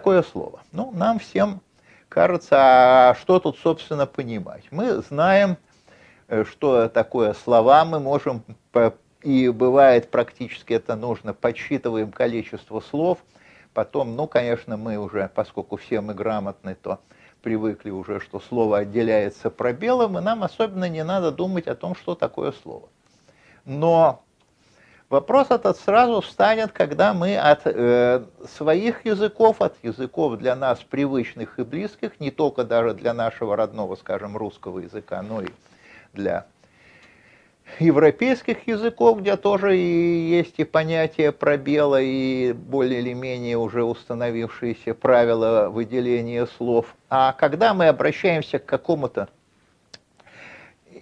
[0.00, 0.60] такое слово?
[0.72, 1.60] Ну, нам всем
[2.08, 4.64] кажется, а что тут, собственно, понимать?
[4.70, 5.58] Мы знаем,
[6.28, 8.42] э, что такое слова, мы можем,
[9.22, 13.18] и бывает практически это нужно, подсчитываем количество слов,
[13.74, 17.00] потом, ну, конечно, мы уже, поскольку все мы грамотны, то
[17.42, 22.14] привыкли уже, что слово отделяется пробелом, и нам особенно не надо думать о том, что
[22.14, 22.88] такое слово.
[23.66, 24.24] Но
[25.10, 31.58] Вопрос этот сразу встанет, когда мы от э, своих языков, от языков для нас привычных
[31.58, 35.48] и близких, не только даже для нашего родного, скажем, русского языка, но и
[36.12, 36.46] для
[37.80, 44.94] европейских языков, где тоже и есть и понятие пробела, и более или менее уже установившиеся
[44.94, 46.94] правила выделения слов.
[47.08, 49.28] А когда мы обращаемся к какому-то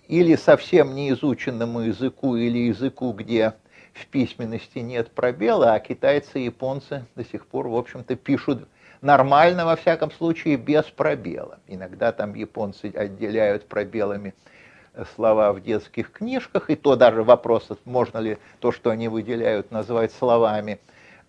[0.06, 3.52] или совсем неизученному языку, или языку, где
[3.98, 8.68] в письменности нет пробела, а китайцы и японцы до сих пор, в общем-то, пишут
[9.00, 11.58] нормально, во всяком случае, без пробела.
[11.66, 14.34] Иногда там японцы отделяют пробелами
[14.94, 19.70] э, слова в детских книжках, и то даже вопрос, можно ли то, что они выделяют,
[19.70, 20.78] назвать словами.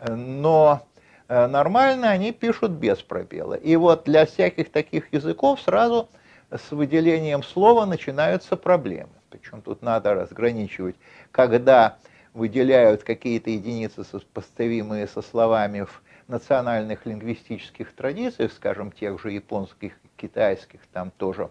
[0.08, 0.86] Но
[1.28, 3.56] э, нормально они пишут без пробела.
[3.56, 6.10] И вот для всяких таких языков сразу
[6.52, 9.10] с выделением слова начинаются проблемы.
[9.30, 10.96] Причем тут надо разграничивать,
[11.32, 11.98] когда
[12.34, 20.82] выделяют какие-то единицы, сопоставимые со словами в национальных лингвистических традициях, скажем, тех же японских, китайских,
[20.94, 21.50] там тоже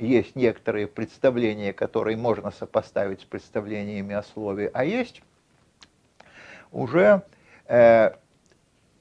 [0.00, 5.22] есть некоторые представления, которые можно сопоставить с представлениями о слове, а есть
[6.72, 7.22] уже
[7.66, 8.12] э,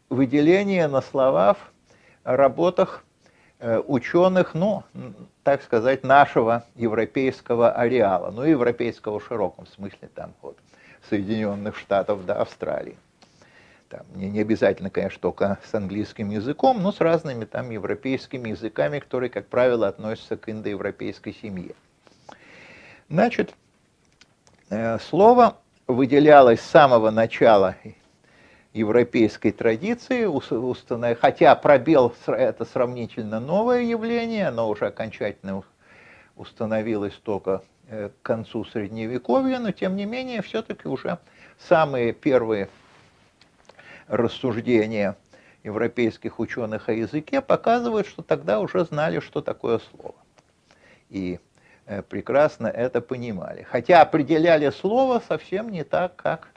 [0.10, 1.72] выделение на слова в
[2.24, 3.06] работах
[3.60, 4.84] э, ученых, ну,
[5.44, 10.58] так сказать, нашего европейского ареала, ну, европейского в широком смысле там вот.
[11.10, 12.98] Соединенных Штатов до Австралии.
[13.90, 19.00] Там, не, не обязательно, конечно, только с английским языком, но с разными там европейскими языками,
[19.00, 21.74] которые, как правило, относятся к индоевропейской семье.
[23.10, 23.56] Значит,
[24.70, 25.58] э, слово
[25.88, 27.76] выделялось с самого начала
[28.74, 30.28] европейской традиции,
[31.16, 35.64] хотя пробел– это сравнительно новое явление, оно уже окончательно
[36.36, 41.18] установилось только к концу Средневековья, но тем не менее все-таки уже
[41.58, 42.70] самые первые
[44.08, 45.16] рассуждения
[45.64, 50.16] европейских ученых о языке показывают, что тогда уже знали, что такое слово.
[51.10, 51.40] И
[51.86, 53.64] э, прекрасно это понимали.
[53.64, 56.50] Хотя определяли слово совсем не так, как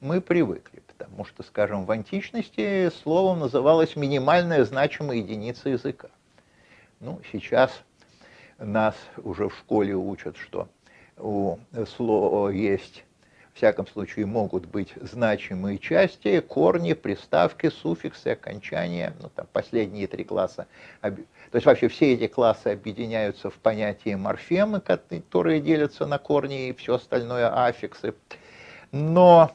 [0.00, 0.82] мы привыкли.
[0.86, 6.08] Потому что, скажем, в античности словом называлась минимальная значимая единица языка.
[7.00, 7.70] Ну, сейчас
[8.58, 10.68] нас уже в школе учат, что
[11.16, 13.04] у слова есть,
[13.52, 20.24] в всяком случае, могут быть значимые части, корни, приставки, суффиксы, окончания, ну, там, последние три
[20.24, 20.66] класса.
[21.00, 21.16] То
[21.54, 26.94] есть вообще все эти классы объединяются в понятие морфемы, которые делятся на корни и все
[26.94, 28.14] остальное аффиксы.
[28.92, 29.50] Но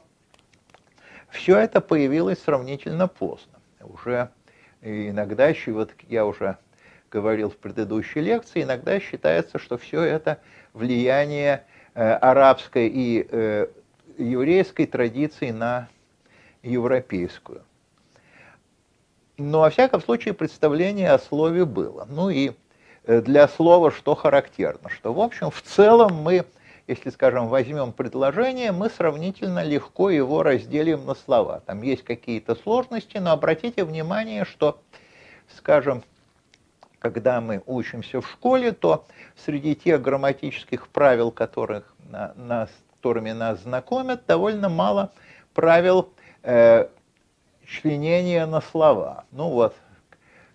[1.30, 3.60] все это появилось сравнительно поздно.
[3.82, 4.30] Уже
[4.82, 6.58] иногда, вот я уже
[7.14, 10.40] говорил в предыдущей лекции, иногда считается, что все это
[10.74, 11.64] влияние
[11.94, 13.68] э, арабской и э,
[14.18, 15.90] еврейской традиции на
[16.64, 17.62] европейскую.
[19.38, 22.08] Но, во всяком случае, представление о слове было.
[22.10, 22.54] Ну и
[23.06, 26.46] э, для слова что характерно, что, в общем, в целом мы,
[26.88, 31.62] если, скажем, возьмем предложение, мы сравнительно легко его разделим на слова.
[31.68, 34.82] Там есть какие-то сложности, но обратите внимание, что,
[35.56, 36.02] скажем,
[37.04, 39.06] когда мы учимся в школе, то
[39.36, 41.94] среди тех грамматических правил, которых,
[42.36, 45.12] нас, которыми нас знакомят, довольно мало
[45.54, 46.14] правил
[46.44, 46.88] э,
[47.68, 49.26] членения на слова.
[49.32, 49.76] Ну вот,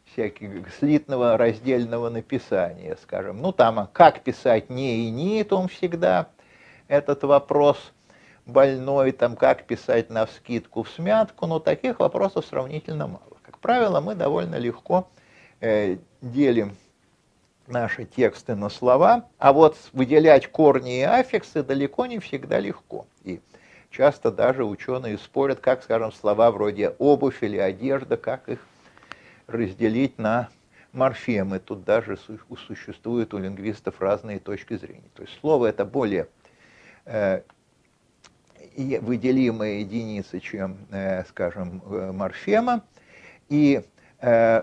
[0.06, 3.42] всяких слитного раздельного написания, скажем.
[3.42, 6.28] Ну там, а как писать не и не, то всегда
[6.88, 7.92] этот вопрос
[8.46, 13.36] больной, там, как писать на вскидку в смятку, но таких вопросов сравнительно мало.
[13.42, 15.08] Как правило, мы довольно легко
[15.60, 16.76] Э, делим
[17.66, 23.06] наши тексты на слова, а вот выделять корни и аффиксы далеко не всегда легко.
[23.24, 23.40] И
[23.90, 28.66] часто даже ученые спорят, как, скажем, слова вроде обувь или одежда, как их
[29.46, 30.48] разделить на
[30.92, 31.58] морфемы.
[31.58, 32.18] Тут даже
[32.66, 35.10] существуют у лингвистов разные точки зрения.
[35.14, 36.28] То есть слово это более
[37.04, 37.42] э,
[38.76, 42.82] выделимая единица, чем, э, скажем, э, морфема.
[43.48, 43.82] И
[44.20, 44.62] э,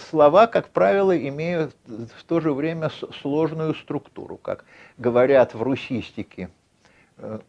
[0.00, 2.90] слова, как правило, имеют в то же время
[3.20, 4.64] сложную структуру, как
[4.96, 6.50] говорят в русистике.
[7.18, 7.40] Э,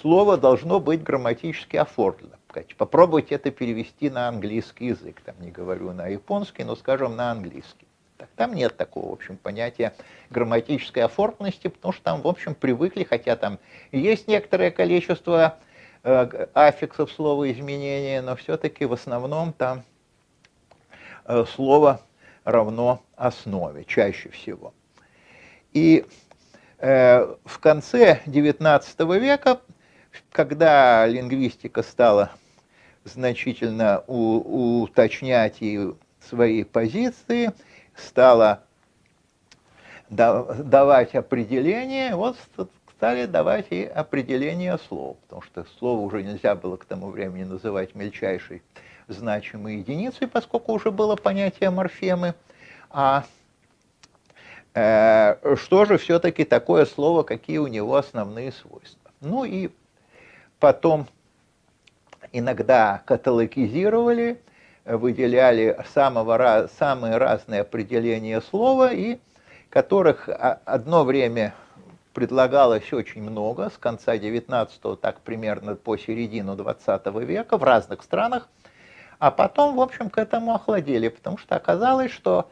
[0.00, 2.36] слово должно быть грамматически оформлено.
[2.78, 5.20] Попробуйте это перевести на английский язык.
[5.20, 7.86] Там не говорю на японский, но скажем на английский.
[8.36, 9.94] Там нет такого, в общем, понятия
[10.30, 13.58] грамматической оформленности, потому что там, в общем, привыкли, хотя там
[13.92, 15.58] есть некоторое количество
[16.02, 19.84] э, аффиксов слова изменения, но все-таки в основном там
[21.54, 22.00] слово
[22.44, 24.72] равно основе, чаще всего.
[25.72, 26.06] И
[26.78, 29.60] э, в конце XIX века,
[30.32, 32.30] когда лингвистика стала
[33.04, 37.52] значительно у, уточнять и свои позиции,
[37.94, 38.62] стала
[40.08, 42.36] давать определение, вот
[42.96, 47.94] стали давать и определение слов, потому что слово уже нельзя было к тому времени называть
[47.94, 48.62] мельчайшей
[49.06, 52.34] значимой единицей, поскольку уже было понятие морфемы,
[52.90, 53.24] а
[54.74, 59.10] э, что же все-таки такое слово, какие у него основные свойства.
[59.20, 59.68] Ну и
[60.58, 61.06] потом
[62.32, 64.40] иногда каталогизировали,
[64.86, 69.18] выделяли самого, самые разные определения слова, и
[69.68, 70.30] которых
[70.64, 71.54] одно время
[72.16, 78.48] предлагалось очень много, с конца 19-го, так примерно по середину 20 века в разных странах,
[79.18, 82.48] а потом, в общем, к этому охладели, потому что оказалось, что,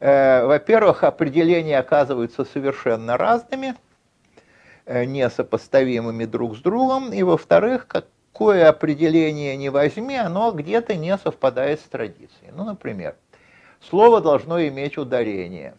[0.00, 3.74] э, во-первых, определения оказываются совершенно разными,
[4.84, 8.04] э, несопоставимыми друг с другом, и, во-вторых, как
[8.34, 12.52] какое определение не возьми, оно где-то не совпадает с традицией.
[12.52, 13.16] Ну, например,
[13.88, 15.74] слово должно иметь ударение,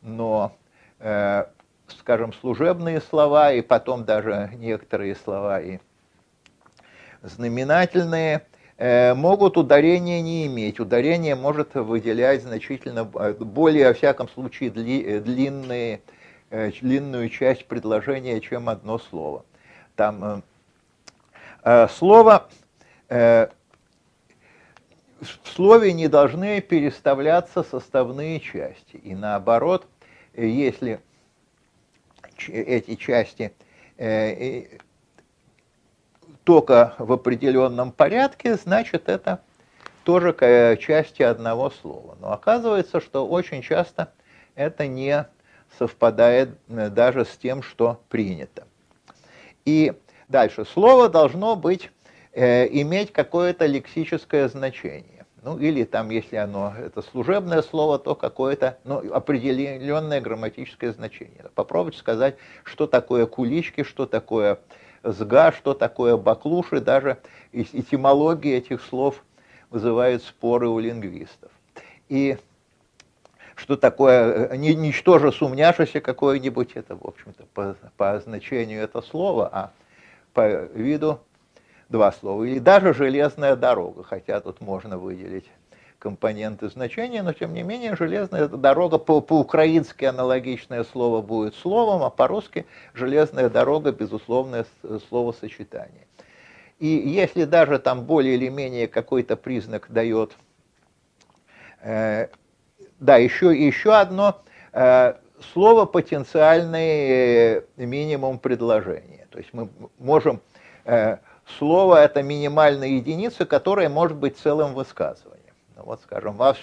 [0.00, 0.52] но,
[1.00, 1.46] э,
[1.98, 5.78] скажем, служебные слова и потом даже некоторые слова и
[7.22, 8.46] знаменательные
[8.76, 10.80] э, могут ударение не иметь.
[10.80, 16.02] Ударение может выделять значительно э, более, во всяком случае, дли, э, длинные,
[16.50, 19.44] длинную часть предложения, чем одно слово.
[19.94, 20.42] Там
[21.90, 22.48] слово,
[23.08, 23.48] в
[25.44, 28.96] слове не должны переставляться составные части.
[28.96, 29.86] И наоборот,
[30.34, 31.00] если
[32.48, 33.52] эти части
[33.98, 34.78] э,
[36.44, 39.40] только в определенном порядке, значит это
[40.04, 40.34] тоже
[40.80, 42.16] части одного слова.
[42.20, 44.12] Но оказывается, что очень часто
[44.54, 45.26] это не
[45.78, 48.66] совпадает даже с тем, что принято.
[49.64, 49.92] И
[50.30, 50.64] Дальше.
[50.64, 51.90] Слово должно быть,
[52.32, 55.19] э, иметь какое-то лексическое значение.
[55.42, 61.46] Ну, или там, если оно, это служебное слово, то какое-то ну, определенное грамматическое значение.
[61.54, 64.58] Попробуйте сказать, что такое кулички, что такое
[65.02, 66.80] сга, что такое баклуши.
[66.80, 67.18] Даже
[67.52, 69.24] этимология этих слов
[69.70, 71.50] вызывает споры у лингвистов.
[72.10, 72.36] И
[73.54, 79.72] что такое э, ничтоже сумняшися какое-нибудь, это, в общем-то, по, по значению это слово, а
[80.32, 81.20] по виду
[81.90, 82.44] два слова.
[82.44, 85.50] Или даже железная дорога, хотя тут можно выделить
[85.98, 92.08] компоненты значения, но тем не менее железная дорога по- по-украински аналогичное слово будет словом, а
[92.08, 92.64] по-русски
[92.94, 94.64] железная дорога безусловное
[95.08, 96.06] словосочетание.
[96.78, 100.34] И если даже там более или менее какой-то признак дает,
[101.82, 102.28] э,
[102.98, 104.40] да, еще, еще одно
[104.72, 105.14] э,
[105.52, 109.26] слово потенциальный э, минимум предложения.
[109.30, 109.68] То есть мы
[109.98, 110.40] можем...
[110.86, 111.18] Э,
[111.58, 115.54] слово– это минимальная единица, которая может быть целым высказыванием.
[115.76, 116.56] Ну, вот, скажем, вас,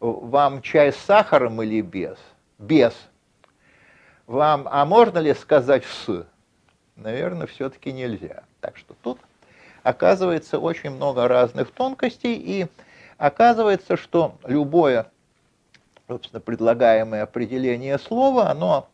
[0.00, 2.16] вам чай с сахаром или без?
[2.58, 2.94] Без.
[4.26, 6.26] Вам, а можно ли сказать «с»?
[6.96, 8.44] Наверное, все-таки нельзя.
[8.60, 9.18] Так что тут
[9.82, 12.66] оказывается очень много разных тонкостей, и
[13.18, 15.06] оказывается, что любое,
[16.06, 18.88] собственно, предлагаемое определение слова, оно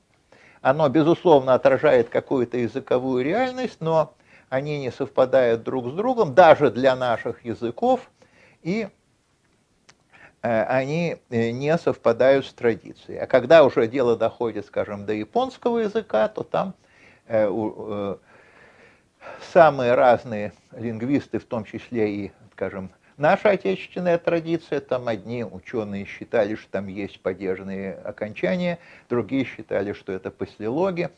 [0.61, 4.12] оно, безусловно, отражает какую-то языковую реальность, но
[4.48, 8.10] они не совпадают друг с другом, даже для наших языков,
[8.62, 8.88] и
[10.42, 13.20] э, они э, не совпадают с традицией.
[13.20, 16.74] А когда уже дело доходит, скажем, до японского языка, то там
[17.26, 18.16] э,
[19.52, 26.54] самые разные лингвисты, в том числе и, скажем, Наша отечественная традиция, там одни ученые считали,
[26.54, 28.78] что там есть падежные окончания,
[29.08, 31.10] другие считали, что это послелоги,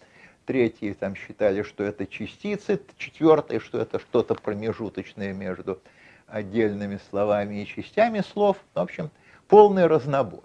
[0.51, 5.81] третьи там считали, что это частицы, четвертые, что это что-то промежуточное между
[6.27, 8.57] отдельными словами и частями слов.
[8.75, 9.13] В общем,
[9.47, 10.43] полный разнобой.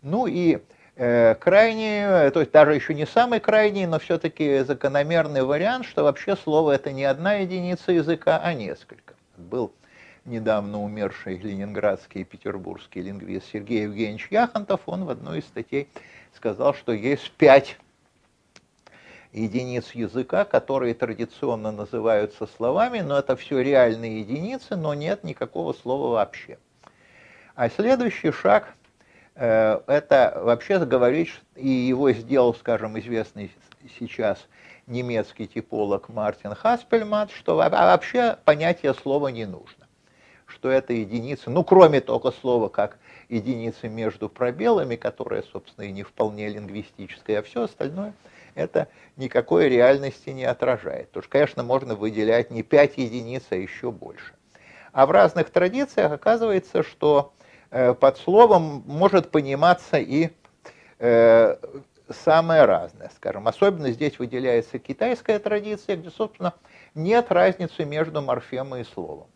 [0.00, 0.60] Ну и
[0.96, 6.36] э, крайний, то есть даже еще не самый крайний, но все-таки закономерный вариант, что вообще
[6.36, 9.12] слово это не одна единица языка, а несколько.
[9.36, 9.74] Был
[10.24, 15.90] недавно умерший ленинградский и петербургский лингвист Сергей Евгеньевич Яхонтов, он в одной из статей
[16.32, 17.76] сказал, что есть пять
[19.34, 26.12] единиц языка, которые традиционно называются словами, но это все реальные единицы, но нет никакого слова
[26.14, 26.58] вообще.
[27.56, 28.74] А следующий шаг
[29.34, 33.52] э, это вообще говорить, и его сделал, скажем, известный
[33.98, 34.38] сейчас
[34.86, 39.86] немецкий типолог Мартин Хаспельман, что вообще понятие слова не нужно.
[40.46, 42.98] Что это единица, ну кроме только слова как
[43.28, 48.12] единицы между пробелами, которая, собственно, и не вполне лингвистическая, а все остальное
[48.54, 51.08] это никакой реальности не отражает.
[51.08, 54.34] Потому что, конечно, можно выделять не 5 единиц, а еще больше.
[54.92, 57.32] А в разных традициях оказывается, что
[57.70, 60.30] э, под словом может пониматься и
[60.98, 61.56] э,
[62.08, 63.48] самое разное, скажем.
[63.48, 66.54] Особенно здесь выделяется китайская традиция, где, собственно,
[66.94, 69.26] нет разницы между морфемой и словом.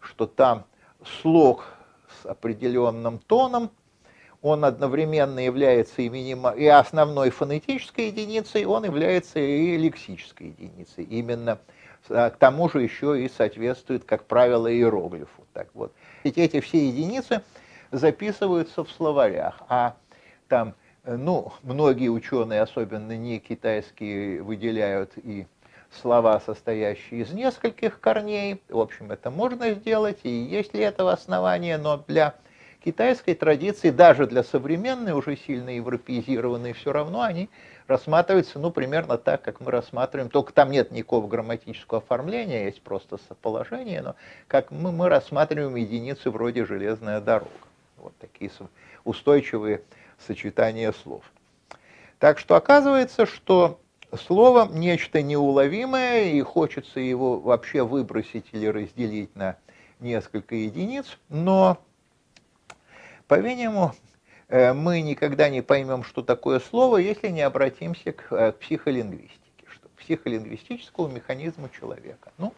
[0.00, 0.64] Что там
[1.04, 1.64] слог
[2.22, 3.70] с определенным тоном,
[4.44, 6.50] он одновременно является и, минима...
[6.50, 11.04] и основной фонетической единицей, он является и лексической единицей.
[11.04, 11.58] Именно
[12.10, 15.46] а, к тому же еще и соответствует, как правило, иероглифу.
[15.54, 15.94] Так вот.
[16.24, 17.40] Ведь эти все единицы
[17.90, 19.96] записываются в словарях, а
[20.48, 20.74] там
[21.06, 25.46] ну, многие ученые, особенно не китайские, выделяют и
[25.90, 28.60] слова, состоящие из нескольких корней.
[28.68, 32.34] В общем, это можно сделать, и есть ли этого основания, но для
[32.84, 37.48] китайской традиции, даже для современной, уже сильно европеизированной, все равно они
[37.86, 43.18] рассматриваются, ну, примерно так, как мы рассматриваем, только там нет никакого грамматического оформления, есть просто
[43.28, 44.16] соположение, но
[44.48, 47.50] как мы, мы рассматриваем единицы вроде железная дорога.
[47.96, 48.50] Вот такие
[49.04, 49.80] устойчивые
[50.18, 51.24] сочетание слов.
[52.18, 53.80] Так что оказывается, что
[54.14, 59.56] слово нечто неуловимое, и хочется его вообще выбросить или разделить на
[60.00, 61.78] несколько единиц, но,
[63.28, 63.94] по-видимому,
[64.48, 69.88] э, мы никогда не поймем, что такое слово, если не обратимся э, к психолингвистике, что,
[69.88, 72.32] к психолингвистическому механизму человека.
[72.38, 72.52] Ну,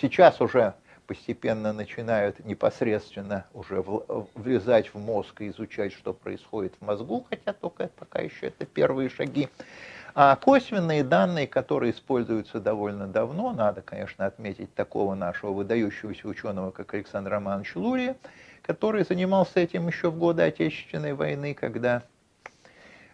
[0.00, 0.74] сейчас уже
[1.06, 3.82] постепенно начинают непосредственно уже
[4.34, 9.08] влезать в мозг и изучать, что происходит в мозгу, хотя только пока еще это первые
[9.08, 9.48] шаги.
[10.14, 16.92] А косвенные данные, которые используются довольно давно, надо, конечно, отметить такого нашего выдающегося ученого, как
[16.92, 18.16] Александр Романович Лурия,
[18.62, 22.02] который занимался этим еще в годы Отечественной войны, когда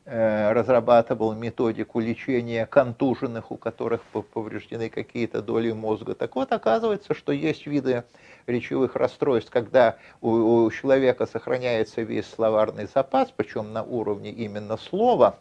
[0.06, 6.14] Э, разрабатывал методику лечения контуженных, у которых повреждены какие-то доли мозга.
[6.14, 8.04] Так вот, оказывается, что есть виды
[8.46, 15.38] речевых расстройств, когда у, у человека сохраняется весь словарный запас, причем на уровне именно слова,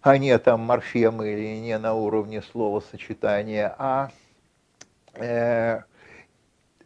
[0.00, 4.10] а не там морфемы или не на уровне словосочетания, а
[5.16, 5.80] э,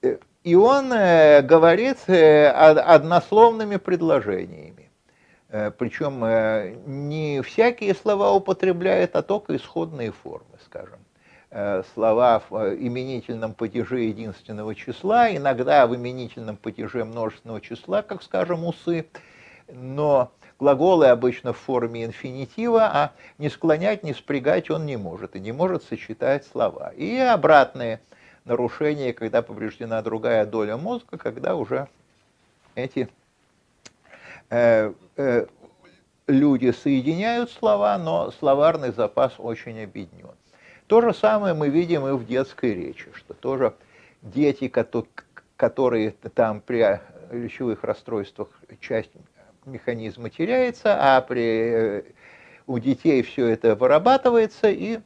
[0.02, 4.90] э и он э, говорит э, однословными предложениями.
[5.48, 6.20] Э, Причем
[6.86, 11.00] не всякие слова употребляет, а только исходные формы, скажем.
[11.94, 19.06] Слова в именительном падеже единственного числа, иногда в именительном падеже множественного числа, как, скажем, усы,
[19.72, 25.40] но глаголы обычно в форме инфинитива, а не склонять, не спрягать он не может, и
[25.40, 26.92] не может сочетать слова.
[26.96, 28.00] И обратные
[28.46, 31.88] нарушения, когда повреждена другая доля мозга, когда уже
[32.74, 33.10] эти
[34.50, 35.46] Э, э,
[36.28, 40.30] люди соединяют слова, но словарный запас очень объединен.
[40.86, 43.74] То же самое мы видим и в детской речи, что тоже
[44.22, 47.00] дети, которые там при
[47.30, 48.48] речевых расстройствах
[48.80, 49.10] часть
[49.64, 52.02] механизма теряется, а при, э,
[52.68, 55.00] у детей все это вырабатывается, и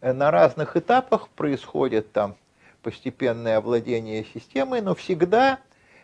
[0.00, 2.36] на разных этапах происходит там
[2.82, 5.60] постепенное овладение системой, но всегда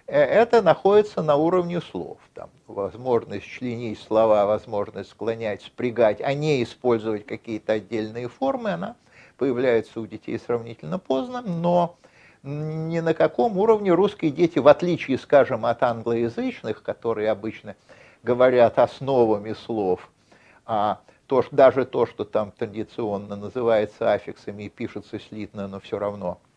[0.06, 2.18] Э, это находится на уровне слов.
[2.34, 8.96] Там, возможность членить слова, возможность склонять, спрягать, а не использовать какие-то отдельные формы, она
[9.38, 11.96] появляется у детей сравнительно поздно, но
[12.42, 17.74] ни на каком уровне русские дети, в отличие, скажем, от англоязычных, которые обычно
[18.22, 20.10] говорят основами слов,
[20.66, 26.38] а то, даже то, что там традиционно называется аффиксами и пишется слитно, но все равно–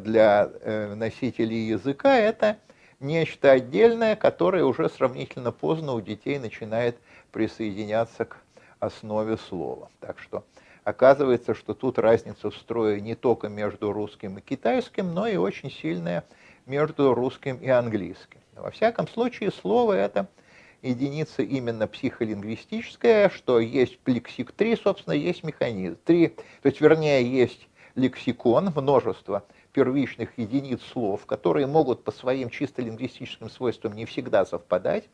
[0.00, 2.56] для э, носителей языка, это
[3.00, 6.96] нечто отдельное, которое уже сравнительно поздно у детей начинает
[7.32, 8.36] присоединяться к
[8.78, 9.90] основе слова.
[10.00, 10.44] Так что
[10.84, 15.70] оказывается, что тут разница в строе не только между русским и китайским, но и очень
[15.70, 16.24] сильная
[16.66, 18.40] между русским и английским.
[18.54, 20.28] Во всяком случае, слово это
[20.82, 25.96] единица именно психолингвистическая, что есть лексик 3, собственно, есть механизм.
[26.04, 32.82] 3, то есть, вернее, есть лексикон, множество первичных единиц слов, которые могут по своим чисто
[32.82, 35.08] лингвистическим свойствам не всегда совпадать,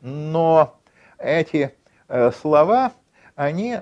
[0.00, 0.76] но
[1.18, 1.74] эти
[2.08, 2.92] э, слова
[3.34, 3.80] они,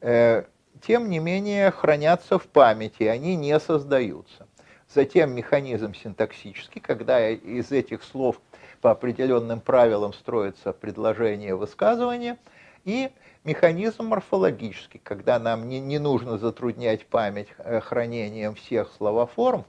[0.00, 0.44] э,
[0.82, 4.46] тем не менее, хранятся в памяти, они не создаются.
[4.92, 8.40] Затем механизм синтаксический, когда из этих слов
[8.80, 12.38] по определенным правилам строится предложение высказывания,
[12.84, 13.10] и
[13.48, 19.64] механизм морфологический, когда нам не, не нужно затруднять память э, хранением всех словоформ,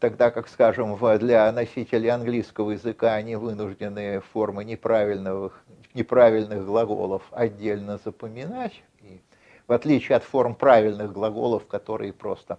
[0.00, 5.62] тогда как, скажем, для носителей английского языка они вынуждены формы неправильных,
[5.94, 9.20] неправильных глаголов отдельно запоминать, и
[9.68, 12.58] в отличие от форм правильных глаголов, которые просто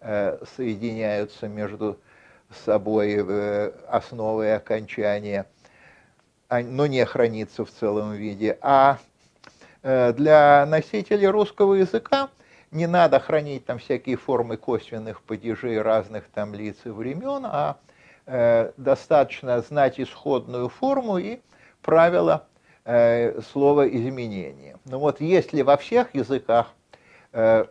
[0.00, 1.98] э, соединяются между
[2.66, 5.46] собой э, основы и окончания,
[6.50, 8.58] а, но не хранится в целом виде.
[8.60, 8.98] А
[9.82, 12.28] для носителей русского языка
[12.70, 17.78] не надо хранить там всякие формы косвенных падежей разных там лиц и времен, а
[18.26, 21.40] э, достаточно знать исходную форму и
[21.82, 22.46] правила
[22.84, 24.78] э, слова изменения.
[24.84, 26.68] Ну вот если во всех языках
[27.32, 27.64] э,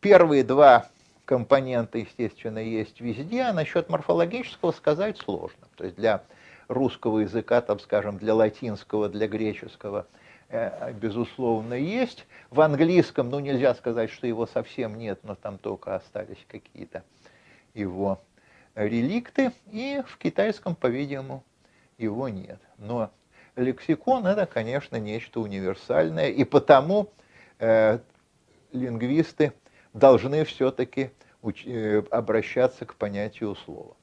[0.00, 0.88] первые два
[1.24, 5.66] компонента, естественно, есть везде, а насчет морфологического сказать сложно.
[5.76, 6.22] То есть для
[6.68, 10.25] русского языка, там, скажем, для латинского, для греческого– Э,
[10.94, 12.26] безусловно, есть.
[12.50, 17.02] В английском, ну, нельзя сказать, что его совсем нет, но там только остались какие-то
[17.74, 18.20] его
[18.74, 19.52] реликты.
[19.72, 21.44] И в китайском, по-видимому,
[21.98, 22.60] его нет.
[22.78, 23.10] Но
[23.56, 27.10] лексикон– это, конечно, нечто универсальное, и потому
[27.58, 27.98] э,
[28.72, 29.52] лингвисты
[29.92, 31.10] должны все-таки
[31.42, 33.96] э, обращаться к понятию слова.